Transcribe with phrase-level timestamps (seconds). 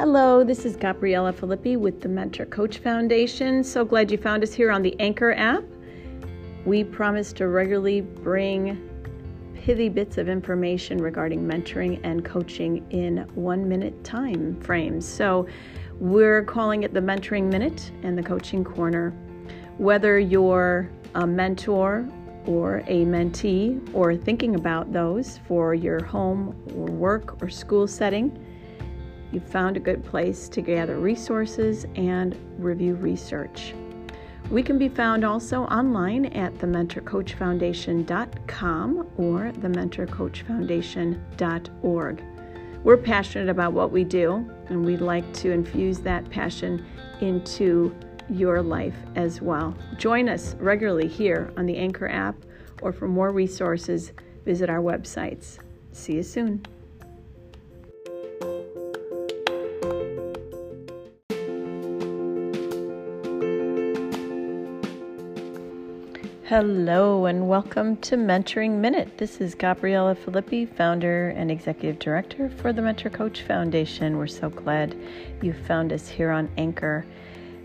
[0.00, 3.62] Hello, this is Gabriella Filippi with the Mentor Coach Foundation.
[3.62, 5.62] So glad you found us here on the Anchor app.
[6.64, 8.80] We promise to regularly bring
[9.54, 15.06] pithy bits of information regarding mentoring and coaching in one minute time frames.
[15.06, 15.46] So
[15.98, 19.10] we're calling it the Mentoring Minute and the Coaching Corner.
[19.76, 22.08] Whether you're a mentor
[22.46, 28.46] or a mentee or thinking about those for your home or work or school setting,
[29.32, 33.72] you've found a good place to gather resources and review research.
[34.50, 42.24] We can be found also online at thementorcoachfoundation.com or thementorcoachfoundation.org.
[42.82, 46.84] We're passionate about what we do, and we'd like to infuse that passion
[47.20, 47.94] into
[48.28, 49.76] your life as well.
[49.98, 52.34] Join us regularly here on the Anchor app,
[52.82, 54.12] or for more resources,
[54.44, 55.58] visit our websites.
[55.92, 56.64] See you soon.
[66.50, 69.18] Hello, and welcome to Mentoring Minute.
[69.18, 74.16] This is Gabriella Filippi, founder and executive director for the Mentor Coach Foundation.
[74.16, 74.96] We're so glad
[75.42, 77.06] you found us here on Anchor.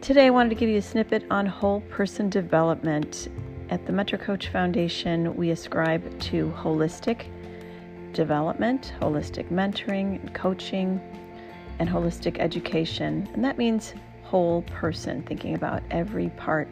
[0.00, 3.28] Today, I wanted to give you a snippet on whole person development.
[3.70, 7.26] At the Mentor Coach Foundation, we ascribe to holistic
[8.12, 11.00] development, holistic mentoring and coaching,
[11.78, 13.28] and holistic education.
[13.32, 13.94] And that means
[14.24, 16.66] whole person, thinking about every part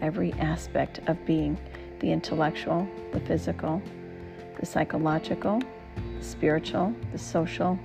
[0.00, 1.58] every aspect of being
[2.00, 3.82] the intellectual, the physical,
[4.58, 5.60] the psychological,
[6.18, 7.78] the spiritual, the social,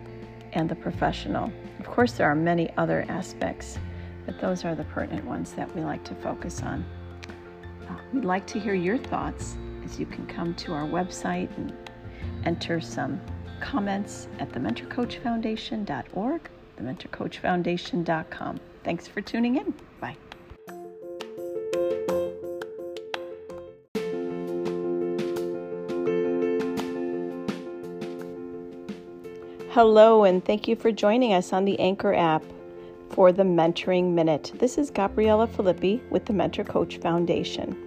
[0.54, 1.52] and the professional.
[1.80, 3.80] Of course, there are many other aspects,
[4.26, 6.86] but those are the pertinent ones that we like to focus on.
[7.89, 11.73] Uh, we'd like to hear your thoughts as you can come to our website and
[12.45, 13.20] enter some
[13.59, 18.59] comments at thementorcoachfoundation.org, thementorcoachfoundation.com.
[18.84, 19.73] Thanks for tuning in.
[20.00, 20.17] Bye.
[29.73, 32.43] Hello, and thank you for joining us on the Anchor app
[33.11, 34.52] for the Mentoring Minute.
[34.55, 37.77] This is Gabriella Filippi with the Mentor Coach Foundation.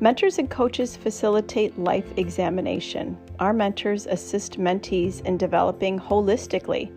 [0.00, 3.18] Mentors and coaches facilitate life examination.
[3.38, 6.90] Our mentors assist mentees in developing holistically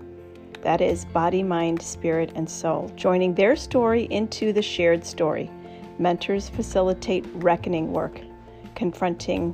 [0.62, 5.52] that is, body, mind, spirit, and soul, joining their story into the shared story.
[6.00, 8.22] Mentors facilitate reckoning work,
[8.74, 9.54] confronting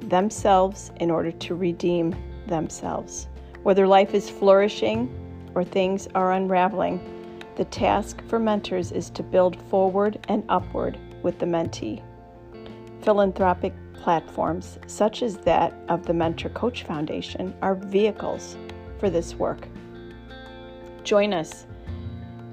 [0.00, 2.12] themselves in order to redeem
[2.48, 3.28] themselves.
[3.62, 5.08] Whether life is flourishing
[5.54, 7.00] or things are unraveling,
[7.56, 12.02] the task for mentors is to build forward and upward with the mentee.
[13.02, 18.56] Philanthropic platforms, such as that of the Mentor Coach Foundation, are vehicles
[18.98, 19.68] for this work.
[21.04, 21.66] Join us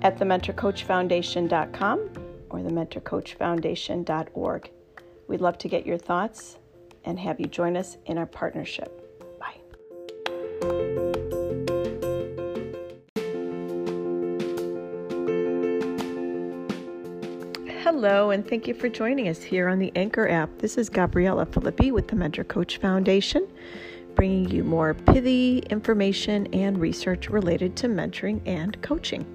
[0.03, 2.09] at thementorcoachfoundation.com
[2.50, 4.72] or thementorcoachfoundation.org.
[5.28, 6.58] We'd love to get your thoughts
[7.06, 8.99] and have you join us in our partnership.
[18.02, 20.50] Hello, and thank you for joining us here on the Anchor app.
[20.60, 23.46] This is Gabriella Filippi with the Mentor Coach Foundation,
[24.16, 29.26] bringing you more pithy information and research related to mentoring and coaching.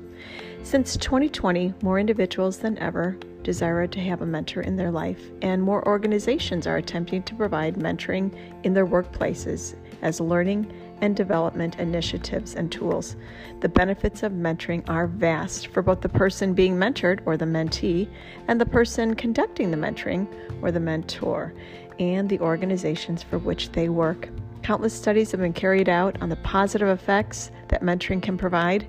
[0.62, 5.62] Since 2020, more individuals than ever desire to have a mentor in their life, and
[5.62, 12.54] more organizations are attempting to provide mentoring in their workplaces as learning and development initiatives
[12.54, 13.16] and tools.
[13.60, 18.08] The benefits of mentoring are vast for both the person being mentored or the mentee
[18.48, 20.26] and the person conducting the mentoring
[20.62, 21.54] or the mentor
[21.98, 24.28] and the organizations for which they work.
[24.62, 28.86] Countless studies have been carried out on the positive effects that mentoring can provide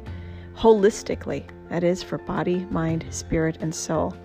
[0.56, 4.16] holistically, that is, for body, mind, spirit, and soul.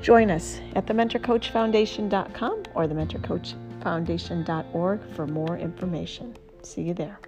[0.00, 2.86] Join us at thementorcoachfoundation.com or
[3.82, 6.36] thementorcoachfoundation.org for more information.
[6.62, 7.18] See you there.